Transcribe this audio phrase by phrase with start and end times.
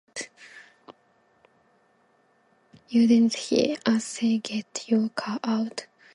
[2.89, 5.85] You didn't hear us say get your car out?